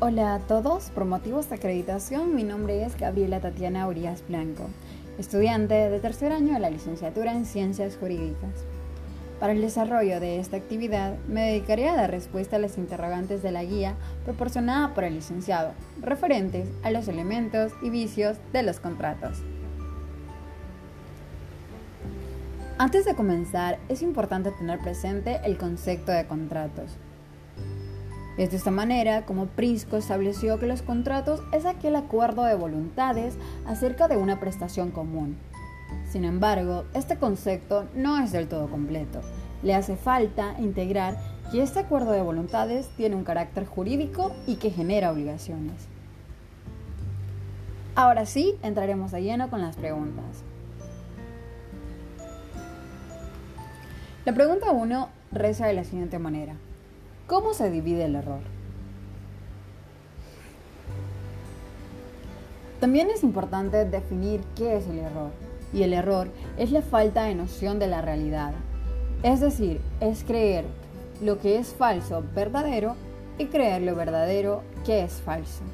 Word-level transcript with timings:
Hola 0.00 0.36
a 0.36 0.38
todos, 0.38 0.90
por 0.90 1.06
motivos 1.06 1.48
de 1.48 1.56
acreditación, 1.56 2.36
mi 2.36 2.44
nombre 2.44 2.84
es 2.84 2.96
Gabriela 2.96 3.40
Tatiana 3.40 3.88
Urias 3.88 4.22
Blanco, 4.28 4.68
estudiante 5.18 5.74
de 5.74 5.98
tercer 5.98 6.30
año 6.30 6.54
de 6.54 6.60
la 6.60 6.70
licenciatura 6.70 7.32
en 7.32 7.44
Ciencias 7.44 7.96
Jurídicas. 7.96 8.64
Para 9.40 9.54
el 9.54 9.60
desarrollo 9.60 10.20
de 10.20 10.38
esta 10.38 10.56
actividad, 10.56 11.16
me 11.26 11.46
dedicaré 11.46 11.88
a 11.88 11.96
dar 11.96 12.12
respuesta 12.12 12.54
a 12.54 12.58
las 12.60 12.78
interrogantes 12.78 13.42
de 13.42 13.50
la 13.50 13.64
guía 13.64 13.96
proporcionada 14.24 14.94
por 14.94 15.02
el 15.02 15.16
licenciado, 15.16 15.72
referentes 16.00 16.68
a 16.84 16.92
los 16.92 17.08
elementos 17.08 17.72
y 17.82 17.90
vicios 17.90 18.36
de 18.52 18.62
los 18.62 18.78
contratos. 18.78 19.42
Antes 22.78 23.04
de 23.04 23.16
comenzar, 23.16 23.80
es 23.88 24.02
importante 24.02 24.52
tener 24.52 24.78
presente 24.78 25.40
el 25.42 25.58
concepto 25.58 26.12
de 26.12 26.24
contratos. 26.28 26.96
Es 28.38 28.52
de 28.52 28.56
esta 28.56 28.70
manera 28.70 29.26
como 29.26 29.46
Prisco 29.46 29.96
estableció 29.96 30.60
que 30.60 30.68
los 30.68 30.82
contratos 30.82 31.42
es 31.52 31.66
aquel 31.66 31.96
acuerdo 31.96 32.44
de 32.44 32.54
voluntades 32.54 33.36
acerca 33.66 34.06
de 34.06 34.16
una 34.16 34.38
prestación 34.38 34.92
común. 34.92 35.36
Sin 36.08 36.24
embargo, 36.24 36.84
este 36.94 37.16
concepto 37.16 37.88
no 37.96 38.22
es 38.22 38.30
del 38.30 38.46
todo 38.46 38.68
completo. 38.68 39.22
Le 39.64 39.74
hace 39.74 39.96
falta 39.96 40.54
integrar 40.60 41.16
que 41.50 41.62
este 41.62 41.80
acuerdo 41.80 42.12
de 42.12 42.22
voluntades 42.22 42.88
tiene 42.96 43.16
un 43.16 43.24
carácter 43.24 43.66
jurídico 43.66 44.32
y 44.46 44.54
que 44.54 44.70
genera 44.70 45.10
obligaciones. 45.10 45.88
Ahora 47.96 48.24
sí, 48.24 48.54
entraremos 48.62 49.10
de 49.10 49.22
lleno 49.22 49.50
con 49.50 49.60
las 49.60 49.74
preguntas. 49.74 50.44
La 54.24 54.32
pregunta 54.32 54.70
1 54.70 55.08
reza 55.32 55.66
de 55.66 55.72
la 55.72 55.82
siguiente 55.82 56.20
manera. 56.20 56.54
¿Cómo 57.28 57.52
se 57.52 57.70
divide 57.70 58.06
el 58.06 58.16
error? 58.16 58.40
También 62.80 63.10
es 63.10 63.22
importante 63.22 63.84
definir 63.84 64.40
qué 64.56 64.78
es 64.78 64.86
el 64.86 65.00
error. 65.00 65.30
Y 65.74 65.82
el 65.82 65.92
error 65.92 66.28
es 66.56 66.72
la 66.72 66.80
falta 66.80 67.24
de 67.24 67.34
noción 67.34 67.78
de 67.78 67.86
la 67.86 68.00
realidad. 68.00 68.54
Es 69.22 69.40
decir, 69.40 69.82
es 70.00 70.24
creer 70.24 70.64
lo 71.20 71.38
que 71.38 71.58
es 71.58 71.74
falso 71.74 72.24
verdadero 72.34 72.96
y 73.36 73.44
creer 73.44 73.82
lo 73.82 73.94
verdadero 73.94 74.62
que 74.86 75.02
es 75.02 75.12
falso. 75.20 75.64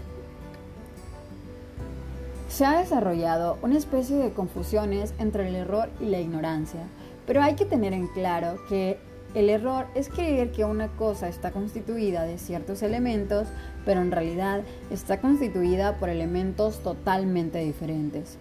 Se 2.48 2.64
ha 2.64 2.80
desarrollado 2.80 3.58
una 3.62 3.78
especie 3.78 4.16
de 4.16 4.32
confusiones 4.32 5.14
entre 5.20 5.46
el 5.46 5.54
error 5.54 5.88
y 6.00 6.06
la 6.06 6.18
ignorancia, 6.18 6.80
pero 7.28 7.42
hay 7.42 7.54
que 7.54 7.64
tener 7.64 7.92
en 7.92 8.08
claro 8.08 8.56
que 8.68 8.98
el 9.34 9.50
error 9.50 9.86
es 9.94 10.08
creer 10.08 10.52
que 10.52 10.64
una 10.64 10.88
cosa 10.88 11.28
está 11.28 11.50
constituida 11.50 12.22
de 12.22 12.38
ciertos 12.38 12.82
elementos, 12.82 13.48
pero 13.84 14.00
en 14.00 14.12
realidad 14.12 14.62
está 14.90 15.20
constituida 15.20 15.98
por 15.98 16.08
elementos 16.08 16.82
totalmente 16.82 17.58
diferentes. 17.58 18.38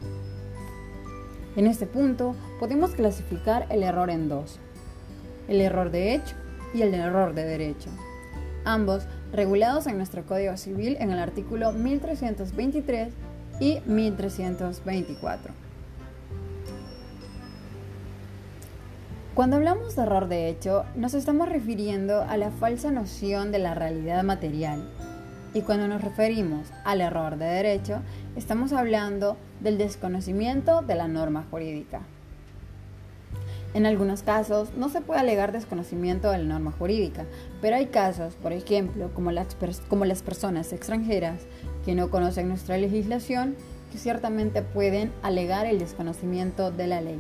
En 1.56 1.68
este 1.68 1.88
punto 1.88 2.36
podemos 2.60 2.92
clasificar 2.92 3.66
el 3.70 3.84
error 3.84 4.10
en 4.10 4.30
dos, 4.30 4.60
el 5.48 5.62
error 5.62 5.90
de 5.90 6.14
hecho 6.14 6.36
y 6.74 6.84
el 6.84 6.94
error 6.94 7.34
de 7.34 7.44
derecho, 7.44 7.90
ambos 8.64 9.04
regulados 9.32 9.88
en 9.88 9.98
nuestro 9.98 10.26
Código 10.26 10.58
Civil 10.58 10.98
en 11.00 11.12
el 11.12 11.20
artículo 11.20 11.72
1323 11.72 13.14
y 13.60 13.80
1324. 13.86 15.63
Cuando 19.36 19.56
hablamos 19.56 19.96
de 19.96 20.04
error 20.04 20.28
de 20.28 20.48
hecho, 20.48 20.86
nos 20.96 21.16
estamos 21.16 21.50
refiriendo 21.50 22.22
a 22.22 22.38
la 22.38 22.52
falsa 22.52 22.92
noción 22.92 23.52
de 23.52 23.58
la 23.58 23.74
realidad 23.74 24.24
material. 24.24 24.88
Y 25.56 25.62
cuando 25.62 25.88
nos 25.88 26.04
referimos 26.04 26.68
al 26.86 27.02
error 27.02 27.38
de 27.38 27.46
derecho, 27.46 27.98
estamos 28.36 28.74
hablando 28.74 29.36
del 29.60 29.80
desconocimiento 29.80 30.84
de 30.84 30.94
la 30.94 31.08
norma 31.08 31.46
jurídica. 31.50 32.02
En 33.74 33.88
algunos 33.88 34.22
casos 34.22 34.70
no 34.78 34.90
se 34.90 35.02
puede 35.02 35.22
alegar 35.22 35.52
desconocimiento 35.52 36.30
de 36.30 36.38
la 36.38 36.44
norma 36.44 36.72
jurídica, 36.72 37.26
pero 37.60 37.76
hay 37.76 37.88
casos, 37.88 38.36
por 38.36 38.54
ejemplo, 38.54 39.10
como 39.16 39.32
las, 39.32 39.56
personas 40.22 40.72
extranjeras 40.74 41.42
que 41.84 41.96
no 41.96 42.12
conocen 42.12 42.50
nuestra 42.50 42.78
legislación, 42.78 43.56
que 43.92 43.98
ciertamente 43.98 44.62
pueden 44.62 45.12
alegar 45.24 45.66
el 45.66 45.80
desconocimiento 45.80 46.70
de 46.70 46.86
la 46.86 47.02
ley. 47.02 47.20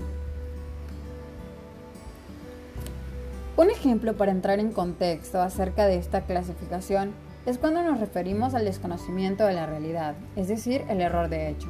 Un 3.56 3.70
ejemplo 3.70 4.18
para 4.18 4.32
entrar 4.32 4.60
en 4.60 4.72
contexto 4.72 5.40
acerca 5.40 5.86
de 5.86 5.98
esta 5.98 6.22
clasificación 6.22 7.12
es 7.46 7.60
cuando 7.60 7.84
nos 7.84 8.00
referimos 8.00 8.56
al 8.56 8.66
desconocimiento 8.66 9.46
de 9.46 9.54
la 9.54 9.68
realidad, 9.68 10.16
es 10.36 10.48
decir, 10.48 10.84
el 10.90 11.02
error 11.02 11.30
de 11.30 11.50
hecho. 11.50 11.68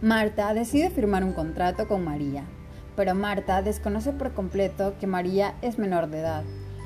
Marta 0.00 0.54
decide 0.54 0.90
firmar 0.90 1.24
un 1.24 1.32
contrato 1.32 1.88
con 1.88 2.04
María, 2.04 2.44
pero 2.94 3.16
Marta 3.16 3.62
desconoce 3.62 4.12
por 4.12 4.32
completo 4.32 4.94
que 5.00 5.08
María 5.08 5.54
es 5.60 5.76
menor 5.76 6.08
de 6.08 6.20
edad. 6.20 6.44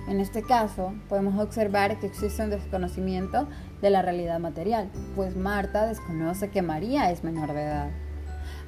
En 0.08 0.18
este 0.18 0.42
caso, 0.42 0.94
podemos 1.10 1.38
observar 1.38 2.00
que 2.00 2.06
existe 2.06 2.42
un 2.42 2.48
desconocimiento 2.48 3.48
de 3.82 3.90
la 3.90 4.00
realidad 4.00 4.40
material, 4.40 4.88
pues 5.14 5.36
Marta 5.36 5.86
desconoce 5.86 6.48
que 6.48 6.62
María 6.62 7.10
es 7.10 7.22
menor 7.22 7.52
de 7.52 7.64
edad. 7.64 7.90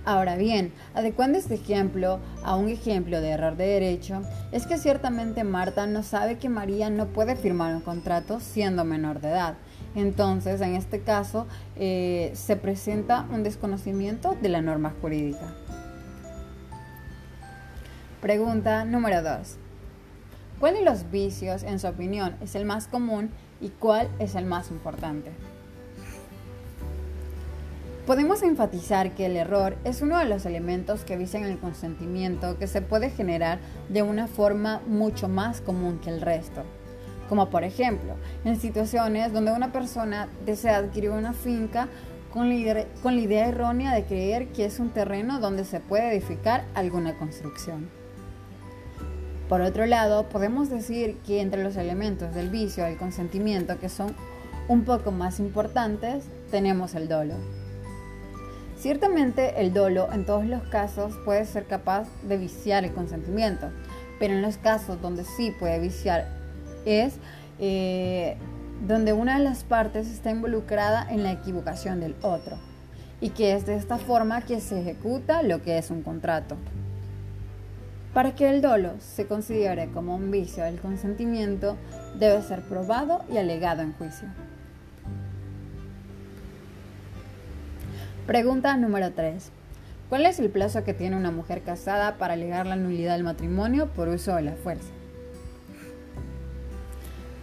Ahora 0.06 0.36
bien, 0.36 0.72
adecuando 0.94 1.38
este 1.38 1.54
ejemplo 1.54 2.20
a 2.42 2.56
un 2.56 2.68
ejemplo 2.68 3.22
de 3.22 3.30
error 3.30 3.56
de 3.56 3.66
derecho, 3.66 4.20
es 4.52 4.66
que 4.66 4.76
ciertamente 4.76 5.44
Marta 5.44 5.86
no 5.86 6.02
sabe 6.02 6.36
que 6.36 6.50
María 6.50 6.90
no 6.90 7.06
puede 7.06 7.36
firmar 7.36 7.74
un 7.74 7.80
contrato 7.80 8.38
siendo 8.38 8.84
menor 8.84 9.22
de 9.22 9.30
edad. 9.30 9.54
Entonces, 9.94 10.60
en 10.60 10.74
este 10.74 11.00
caso, 11.00 11.46
eh, 11.76 12.32
se 12.34 12.56
presenta 12.56 13.26
un 13.30 13.42
desconocimiento 13.44 14.36
de 14.42 14.50
la 14.50 14.60
norma 14.60 14.92
jurídica. 15.00 15.54
Pregunta 18.20 18.84
número 18.84 19.22
2. 19.22 19.56
¿Cuál 20.60 20.74
de 20.74 20.84
los 20.84 21.10
vicios, 21.10 21.62
en 21.62 21.78
su 21.78 21.86
opinión, 21.86 22.36
es 22.42 22.54
el 22.54 22.66
más 22.66 22.88
común 22.88 23.30
y 23.60 23.70
cuál 23.70 24.08
es 24.18 24.34
el 24.34 24.44
más 24.44 24.70
importante? 24.70 25.32
Podemos 28.06 28.42
enfatizar 28.42 29.14
que 29.14 29.24
el 29.24 29.34
error 29.34 29.78
es 29.84 30.02
uno 30.02 30.18
de 30.18 30.26
los 30.26 30.44
elementos 30.44 31.04
que 31.04 31.16
vician 31.16 31.44
el 31.44 31.58
consentimiento 31.58 32.58
que 32.58 32.66
se 32.66 32.82
puede 32.82 33.08
generar 33.08 33.60
de 33.88 34.02
una 34.02 34.26
forma 34.26 34.82
mucho 34.86 35.26
más 35.26 35.62
común 35.62 35.98
que 36.00 36.10
el 36.10 36.20
resto. 36.20 36.64
Como 37.30 37.48
por 37.48 37.64
ejemplo, 37.64 38.16
en 38.44 38.60
situaciones 38.60 39.32
donde 39.32 39.52
una 39.52 39.72
persona 39.72 40.28
desea 40.44 40.76
adquirir 40.76 41.12
una 41.12 41.32
finca 41.32 41.88
con 42.30 42.50
la, 42.50 42.84
con 43.02 43.16
la 43.16 43.22
idea 43.22 43.48
errónea 43.48 43.94
de 43.94 44.04
creer 44.04 44.48
que 44.48 44.66
es 44.66 44.80
un 44.80 44.90
terreno 44.90 45.40
donde 45.40 45.64
se 45.64 45.80
puede 45.80 46.12
edificar 46.12 46.66
alguna 46.74 47.16
construcción. 47.16 47.88
Por 49.48 49.62
otro 49.62 49.86
lado, 49.86 50.28
podemos 50.28 50.68
decir 50.68 51.16
que 51.26 51.40
entre 51.40 51.64
los 51.64 51.76
elementos 51.76 52.34
del 52.34 52.50
vicio 52.50 52.84
del 52.84 52.98
consentimiento 52.98 53.78
que 53.78 53.88
son 53.88 54.14
un 54.68 54.84
poco 54.84 55.10
más 55.10 55.40
importantes, 55.40 56.26
tenemos 56.50 56.94
el 56.94 57.08
dolo. 57.08 57.63
Ciertamente 58.84 59.62
el 59.62 59.72
dolo 59.72 60.12
en 60.12 60.26
todos 60.26 60.44
los 60.44 60.62
casos 60.64 61.14
puede 61.24 61.46
ser 61.46 61.64
capaz 61.64 62.06
de 62.22 62.36
viciar 62.36 62.84
el 62.84 62.92
consentimiento, 62.92 63.70
pero 64.20 64.34
en 64.34 64.42
los 64.42 64.58
casos 64.58 65.00
donde 65.00 65.24
sí 65.24 65.50
puede 65.58 65.80
viciar 65.80 66.28
es 66.84 67.14
eh, 67.58 68.36
donde 68.86 69.14
una 69.14 69.38
de 69.38 69.44
las 69.44 69.64
partes 69.64 70.08
está 70.08 70.30
involucrada 70.30 71.06
en 71.10 71.22
la 71.22 71.32
equivocación 71.32 71.98
del 71.98 72.14
otro 72.20 72.58
y 73.22 73.30
que 73.30 73.54
es 73.54 73.64
de 73.64 73.74
esta 73.74 73.96
forma 73.96 74.42
que 74.42 74.60
se 74.60 74.82
ejecuta 74.82 75.42
lo 75.42 75.62
que 75.62 75.78
es 75.78 75.88
un 75.90 76.02
contrato. 76.02 76.56
Para 78.12 78.34
que 78.34 78.50
el 78.50 78.60
dolo 78.60 78.90
se 79.00 79.26
considere 79.26 79.90
como 79.92 80.14
un 80.14 80.30
vicio 80.30 80.62
del 80.62 80.78
consentimiento, 80.78 81.78
debe 82.18 82.42
ser 82.42 82.60
probado 82.60 83.24
y 83.32 83.38
alegado 83.38 83.80
en 83.80 83.94
juicio. 83.94 84.28
Pregunta 88.26 88.74
número 88.78 89.12
3. 89.12 89.50
¿Cuál 90.08 90.24
es 90.24 90.38
el 90.38 90.48
plazo 90.48 90.82
que 90.82 90.94
tiene 90.94 91.14
una 91.14 91.30
mujer 91.30 91.60
casada 91.60 92.16
para 92.16 92.32
alegar 92.32 92.64
la 92.66 92.74
nulidad 92.74 93.12
del 93.12 93.22
matrimonio 93.22 93.88
por 93.88 94.08
uso 94.08 94.34
de 94.34 94.40
la 94.40 94.54
fuerza? 94.54 94.88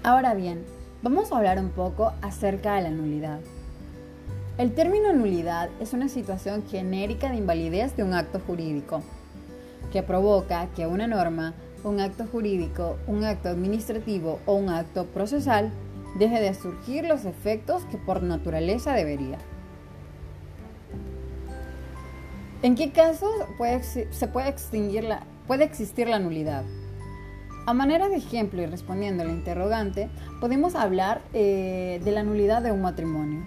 Ahora 0.01 0.33
bien, 0.33 0.65
vamos 1.03 1.31
a 1.31 1.37
hablar 1.37 1.59
un 1.59 1.69
poco 1.69 2.13
acerca 2.23 2.73
de 2.73 2.81
la 2.81 2.89
nulidad. 2.89 3.41
El 4.57 4.73
término 4.73 5.13
nulidad 5.13 5.69
es 5.79 5.93
una 5.93 6.09
situación 6.09 6.63
genérica 6.67 7.29
de 7.29 7.37
invalidez 7.37 7.95
de 7.95 8.03
un 8.03 8.15
acto 8.15 8.39
jurídico, 8.39 9.03
que 9.93 10.01
provoca 10.01 10.65
que 10.75 10.87
una 10.87 11.05
norma, 11.05 11.53
un 11.83 11.99
acto 11.99 12.25
jurídico, 12.25 12.97
un 13.05 13.23
acto 13.23 13.49
administrativo 13.49 14.39
o 14.47 14.55
un 14.55 14.69
acto 14.69 15.05
procesal 15.05 15.69
deje 16.17 16.41
de 16.41 16.55
surgir 16.55 17.05
los 17.05 17.25
efectos 17.25 17.85
que 17.85 17.99
por 17.99 18.23
naturaleza 18.23 18.93
debería. 18.93 19.37
¿En 22.63 22.75
qué 22.75 22.91
casos 22.91 23.31
puede, 23.57 23.81
se 23.81 24.27
puede, 24.27 24.49
extinguir 24.49 25.03
la, 25.03 25.23
puede 25.47 25.63
existir 25.63 26.07
la 26.07 26.19
nulidad? 26.19 26.63
A 27.65 27.73
manera 27.73 28.07
de 28.07 28.17
ejemplo 28.17 28.61
y 28.61 28.67
respondiendo 28.67 29.23
al 29.23 29.31
interrogante, 29.31 30.09
podemos 30.39 30.75
hablar 30.75 31.23
eh, 31.33 31.99
de 32.03 32.11
la 32.11 32.21
nulidad 32.21 32.61
de 32.61 32.71
un 32.71 32.81
matrimonio. 32.81 33.41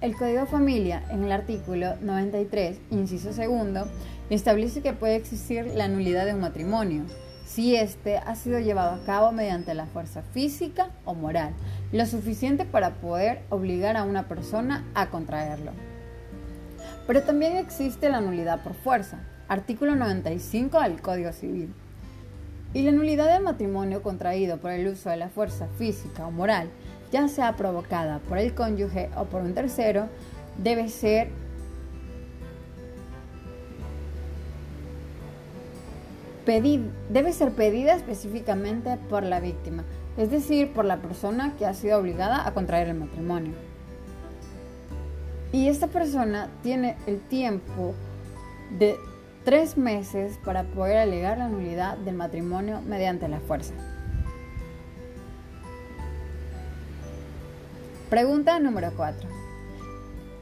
El 0.00 0.16
Código 0.16 0.46
Familia, 0.46 1.04
en 1.10 1.24
el 1.24 1.30
artículo 1.30 1.96
93, 2.00 2.80
inciso 2.90 3.34
segundo, 3.34 3.86
establece 4.30 4.80
que 4.80 4.94
puede 4.94 5.16
existir 5.16 5.66
la 5.66 5.88
nulidad 5.88 6.24
de 6.24 6.32
un 6.32 6.40
matrimonio 6.40 7.04
si 7.44 7.76
éste 7.76 8.16
ha 8.16 8.34
sido 8.34 8.60
llevado 8.60 8.92
a 8.92 9.04
cabo 9.04 9.30
mediante 9.32 9.74
la 9.74 9.84
fuerza 9.84 10.22
física 10.22 10.88
o 11.04 11.12
moral, 11.12 11.52
lo 11.92 12.06
suficiente 12.06 12.64
para 12.64 12.94
poder 12.94 13.42
obligar 13.50 13.98
a 13.98 14.04
una 14.04 14.26
persona 14.26 14.86
a 14.94 15.10
contraerlo. 15.10 15.91
Pero 17.06 17.22
también 17.22 17.56
existe 17.56 18.08
la 18.08 18.20
nulidad 18.20 18.62
por 18.62 18.74
fuerza, 18.74 19.18
artículo 19.48 19.94
95 19.96 20.80
del 20.80 21.02
Código 21.02 21.32
Civil. 21.32 21.74
Y 22.74 22.82
la 22.82 22.92
nulidad 22.92 23.32
del 23.32 23.42
matrimonio 23.42 24.02
contraído 24.02 24.58
por 24.58 24.70
el 24.70 24.86
uso 24.88 25.10
de 25.10 25.16
la 25.16 25.28
fuerza 25.28 25.66
física 25.78 26.26
o 26.26 26.30
moral, 26.30 26.70
ya 27.10 27.28
sea 27.28 27.56
provocada 27.56 28.20
por 28.20 28.38
el 28.38 28.54
cónyuge 28.54 29.10
o 29.16 29.24
por 29.24 29.42
un 29.42 29.52
tercero, 29.52 30.08
debe 30.56 30.88
ser 30.88 31.28
debe 36.44 37.32
ser 37.32 37.52
pedida 37.52 37.94
específicamente 37.94 38.98
por 39.08 39.22
la 39.22 39.38
víctima, 39.38 39.84
es 40.16 40.30
decir, 40.30 40.72
por 40.72 40.84
la 40.84 40.96
persona 40.96 41.54
que 41.56 41.66
ha 41.66 41.74
sido 41.74 41.98
obligada 41.98 42.46
a 42.46 42.52
contraer 42.52 42.88
el 42.88 42.94
matrimonio. 42.94 43.71
Y 45.52 45.68
esta 45.68 45.86
persona 45.86 46.48
tiene 46.62 46.96
el 47.06 47.20
tiempo 47.20 47.94
de 48.78 48.96
tres 49.44 49.76
meses 49.76 50.38
para 50.44 50.64
poder 50.64 50.96
alegar 50.96 51.36
la 51.36 51.48
nulidad 51.48 51.98
del 51.98 52.16
matrimonio 52.16 52.80
mediante 52.80 53.28
la 53.28 53.38
fuerza. 53.40 53.74
Pregunta 58.08 58.58
número 58.58 58.92
4. 58.96 59.28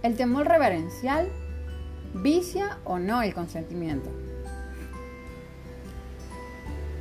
¿El 0.03 0.17
temor 0.17 0.47
reverencial 0.47 1.29
vicia 2.15 2.79
o 2.85 2.99
no 2.99 3.23
el 3.23 3.35
consentimiento? 3.35 4.11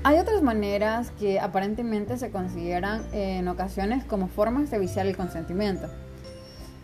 Hay 0.04 0.18
otras 0.18 0.42
maneras 0.42 1.12
que 1.20 1.40
aparentemente 1.40 2.18
se 2.18 2.32
consideran 2.32 3.04
en 3.14 3.48
ocasiones 3.48 4.04
como 4.06 4.28
formas 4.28 4.72
de 4.72 4.80
viciar 4.80 5.06
el 5.06 5.16
consentimiento. 5.16 5.90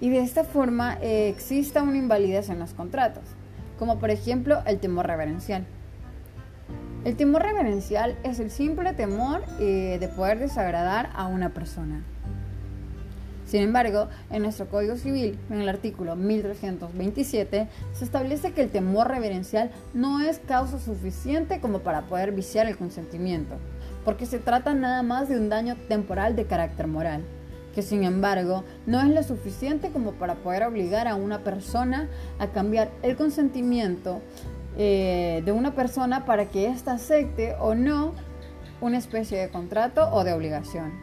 Y 0.02 0.10
de 0.10 0.20
esta 0.20 0.44
forma 0.44 0.98
eh, 1.02 1.30
exista 1.30 1.84
una 1.84 1.98
invalidez 1.98 2.50
en 2.50 2.60
los 2.60 2.74
contratos 2.74 3.24
como 3.78 4.00
por 4.00 4.10
ejemplo 4.10 4.62
el 4.66 4.80
temor 4.80 5.08
reverencial. 5.08 5.66
El 7.04 7.16
temor 7.16 7.44
reverencial 7.44 8.18
es 8.24 8.40
el 8.40 8.50
simple 8.50 8.94
temor 8.94 9.44
eh, 9.60 9.98
de 10.00 10.08
poder 10.08 10.40
desagradar 10.40 11.12
a 11.14 11.28
una 11.28 11.50
persona. 11.50 12.04
Sin 13.46 13.62
embargo, 13.62 14.10
en 14.32 14.42
nuestro 14.42 14.68
Código 14.70 14.96
Civil, 14.96 15.38
en 15.52 15.62
el 15.62 15.70
artículo 15.70 16.16
1327, 16.16 17.68
se 17.94 18.04
establece 18.04 18.54
que 18.54 18.64
el 18.64 18.72
temor 18.72 19.08
reverencial 19.08 19.70
no 19.94 20.20
es 20.20 20.40
causa 20.40 20.80
suficiente 20.80 21.60
como 21.60 21.80
para 21.80 22.02
poder 22.08 22.32
viciar 22.32 22.66
el 22.66 22.76
consentimiento, 22.76 23.54
porque 24.04 24.26
se 24.26 24.40
trata 24.40 24.74
nada 24.74 25.04
más 25.04 25.30
de 25.30 25.38
un 25.38 25.50
daño 25.50 25.76
temporal 25.88 26.36
de 26.36 26.46
carácter 26.46 26.88
moral 26.88 27.24
que 27.76 27.82
sin 27.82 28.06
embargo 28.06 28.64
no 28.88 29.02
es 29.02 29.10
lo 29.10 29.22
suficiente 29.22 29.92
como 29.92 30.14
para 30.14 30.36
poder 30.36 30.64
obligar 30.64 31.10
a 31.10 31.16
una 31.16 31.44
persona 31.44 32.10
a 32.40 32.48
cambiar 32.48 32.90
el 33.04 33.18
consentimiento 33.18 34.22
eh, 34.78 35.44
de 35.46 35.52
una 35.52 35.76
persona 35.76 36.26
para 36.26 36.46
que 36.46 36.68
ésta 36.68 36.94
acepte 36.94 37.54
o 37.60 37.76
no 37.76 38.14
una 38.80 38.98
especie 38.98 39.38
de 39.38 39.50
contrato 39.50 40.10
o 40.12 40.24
de 40.24 40.34
obligación. 40.34 40.94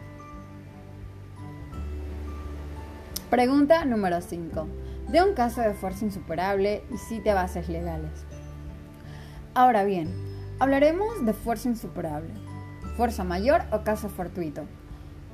Pregunta 3.29 3.85
número 3.85 4.21
5. 4.21 4.67
De 5.09 5.23
un 5.23 5.35
caso 5.35 5.61
de 5.61 5.75
fuerza 5.75 6.05
insuperable 6.05 6.85
y 6.93 6.97
cite 6.97 7.35
bases 7.35 7.69
legales. 7.69 8.11
Ahora 9.55 9.85
bien, 9.85 10.09
hablaremos 10.59 11.25
de 11.25 11.35
fuerza 11.35 11.69
insuperable, 11.69 12.31
fuerza 12.97 13.25
mayor 13.25 13.63
o 13.73 13.85
caso 13.85 14.09
fortuito. 14.09 14.65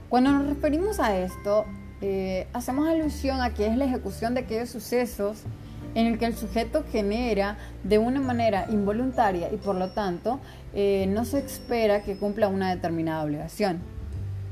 Cuando 0.09 0.33
nos 0.33 0.47
referimos 0.47 1.01
a 1.01 1.19
esto, 1.19 1.67
eh, 2.01 2.47
hacemos 2.55 2.89
alusión 2.89 3.43
a 3.43 3.53
que 3.53 3.67
es 3.67 3.77
la 3.77 3.85
ejecución 3.85 4.33
de 4.33 4.41
aquellos 4.41 4.71
sucesos 4.71 5.43
en 5.95 6.07
el 6.07 6.19
que 6.19 6.25
el 6.25 6.35
sujeto 6.35 6.83
genera 6.91 7.59
de 7.85 7.99
una 7.99 8.19
manera 8.19 8.67
involuntaria 8.71 9.53
y 9.53 9.57
por 9.57 9.75
lo 9.75 9.91
tanto 9.91 10.41
eh, 10.73 11.07
no 11.11 11.27
se 11.27 11.41
espera 11.41 12.03
que 12.05 12.17
cumpla 12.17 12.49
una 12.49 12.75
determinada 12.75 13.23
obligación. 13.23 13.81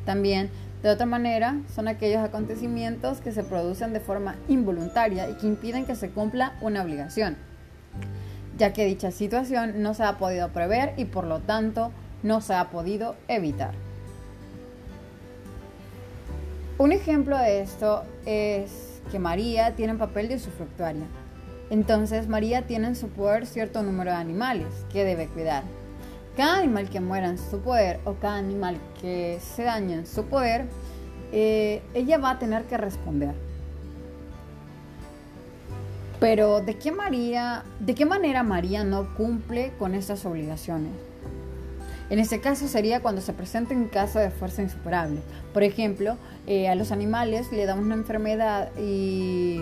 También, 0.05 0.50
de 0.82 0.91
otra 0.91 1.06
manera, 1.06 1.59
son 1.75 1.88
aquellos 1.88 2.23
acontecimientos 2.23 3.23
que 3.23 3.32
se 3.32 3.43
producen 3.43 3.94
de 3.94 4.00
forma 4.00 4.37
involuntaria 4.49 5.31
y 5.31 5.35
que 5.35 5.47
impiden 5.47 5.87
que 5.87 5.97
se 5.97 6.11
cumpla 6.11 6.52
una 6.61 6.82
obligación, 6.82 7.38
ya 8.59 8.75
que 8.75 8.85
dicha 8.85 9.11
situación 9.11 9.82
no 9.82 9.94
se 9.94 10.02
ha 10.02 10.19
podido 10.19 10.50
prever 10.50 10.93
y 10.99 11.06
por 11.06 11.25
lo 11.25 11.41
tanto 11.41 11.93
no 12.23 12.43
se 12.43 12.52
ha 12.52 12.69
podido 12.69 13.17
evitar. 13.26 13.86
Un 16.78 16.93
ejemplo 16.93 17.38
de 17.38 17.62
esto 17.62 18.02
es 18.26 19.00
que 19.11 19.19
María 19.19 19.75
tiene 19.75 19.94
un 19.94 19.99
papel 19.99 20.28
de 20.28 20.34
usufructuaria. 20.34 21.06
Entonces 21.70 22.28
María 22.28 22.67
tiene 22.67 22.88
en 22.88 22.96
su 22.96 23.08
poder 23.08 23.46
cierto 23.46 23.82
número 23.82 24.11
de 24.11 24.19
animales 24.19 24.67
que 24.93 25.02
debe 25.02 25.26
cuidar. 25.26 25.62
Cada 26.37 26.58
animal 26.58 26.90
que 26.90 27.00
muera 27.00 27.28
en 27.31 27.38
su 27.38 27.61
poder 27.61 27.99
o 28.05 28.17
cada 28.17 28.37
animal 28.37 28.76
que 29.00 29.38
se 29.40 29.62
daña 29.62 29.94
en 29.94 30.06
su 30.06 30.26
poder, 30.26 30.67
eh, 31.32 31.81
ella 31.94 32.19
va 32.19 32.32
a 32.32 32.38
tener 32.38 32.64
que 32.64 32.76
responder. 32.76 33.34
Pero 36.20 36.61
¿de 36.61 36.76
qué, 36.76 36.93
María, 36.93 37.64
¿de 37.81 37.94
qué 37.94 38.05
manera 38.05 38.43
María 38.43 38.84
no 38.84 39.14
cumple 39.14 39.73
con 39.78 39.94
estas 39.94 40.26
obligaciones? 40.26 40.93
En 42.08 42.19
este 42.19 42.41
caso 42.41 42.69
sería 42.69 43.00
cuando 43.00 43.20
se 43.20 43.32
presenta 43.32 43.75
un 43.75 43.88
caso 43.88 44.19
de 44.19 44.31
fuerza 44.31 44.62
insuperable. 44.62 45.20
Por 45.53 45.64
ejemplo, 45.64 46.17
eh, 46.47 46.69
a 46.69 46.75
los 46.75 46.93
animales 46.93 47.50
le 47.50 47.67
damos 47.67 47.85
una 47.85 47.97
enfermedad 47.97 48.70
y 48.79 49.61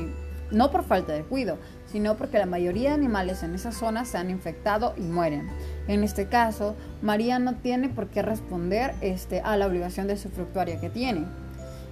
no 0.50 0.70
por 0.70 0.85
falta 0.85 1.12
de 1.12 1.23
cuidado, 1.23 1.58
sino 1.87 2.17
porque 2.17 2.38
la 2.38 2.46
mayoría 2.46 2.91
de 2.91 2.96
animales 2.96 3.43
en 3.43 3.55
esa 3.55 3.73
zona 3.73 4.05
se 4.05 4.19
han 4.19 4.31
infectado 4.31 4.94
y 4.96 5.02
mueren. 5.02 5.49
En 5.88 6.05
este 6.05 6.26
caso, 6.26 6.75
María 7.02 7.38
no 7.38 7.55
tiene 7.56 7.88
por 7.88 8.08
qué 8.08 8.20
responder 8.20 8.94
este, 9.00 9.40
a 9.40 9.56
la 9.56 9.67
obligación 9.67 10.07
de 10.07 10.16
su 10.16 10.28
fructuaria 10.28 10.80
que 10.80 10.90
tiene, 10.90 11.25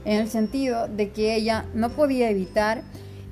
en 0.04 0.20
el 0.20 0.28
sentido 0.28 0.88
de 0.88 1.10
que 1.10 1.34
ella 1.34 1.64
no 1.74 1.90
podía 1.90 2.28
evitar 2.28 2.82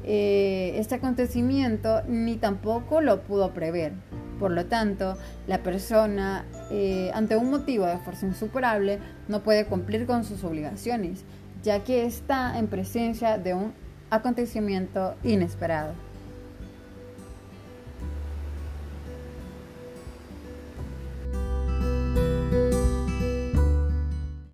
eh, 0.05 0.75
este 0.77 0.95
acontecimiento 0.95 2.03
ni 2.09 2.37
tampoco 2.37 3.01
lo 3.01 3.23
pudo 3.23 3.53
prever. 3.53 3.93
Por 4.41 4.53
lo 4.53 4.65
tanto, 4.65 5.19
la 5.47 5.63
persona, 5.63 6.47
eh, 6.71 7.11
ante 7.13 7.37
un 7.37 7.51
motivo 7.51 7.85
de 7.85 7.99
fuerza 7.99 8.25
insuperable, 8.25 8.99
no 9.29 9.43
puede 9.43 9.67
cumplir 9.67 10.07
con 10.07 10.25
sus 10.25 10.43
obligaciones, 10.45 11.25
ya 11.63 11.85
que 11.85 12.07
está 12.07 12.59
en 12.59 12.67
presencia 12.67 13.37
de 13.37 13.53
un 13.53 13.75
acontecimiento 14.09 15.15
inesperado. 15.23 15.93